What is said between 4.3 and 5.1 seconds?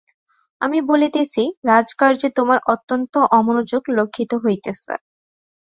হইতেছে।